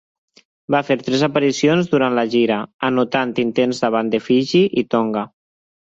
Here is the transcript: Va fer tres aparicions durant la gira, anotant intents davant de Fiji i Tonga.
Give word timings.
Va 0.75 0.79
fer 0.87 0.95
tres 1.09 1.25
aparicions 1.27 1.91
durant 1.91 2.17
la 2.19 2.25
gira, 2.35 2.57
anotant 2.89 3.35
intents 3.47 3.83
davant 3.85 4.11
de 4.15 4.23
Fiji 4.31 4.63
i 4.85 4.87
Tonga. 4.95 5.29